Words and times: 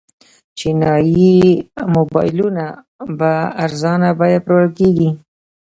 چینايي 0.57 1.33
موبایلونه 1.95 2.65
په 3.17 3.31
ارزانه 3.65 4.09
بیه 4.19 4.39
پلورل 4.43 4.69
کیږي. 4.79 5.09